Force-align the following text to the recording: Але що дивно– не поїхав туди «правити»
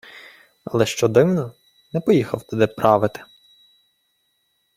Але 0.65 0.85
що 0.85 1.07
дивно– 1.07 1.53
не 1.93 2.01
поїхав 2.01 2.43
туди 2.43 2.67
«правити» 2.67 3.23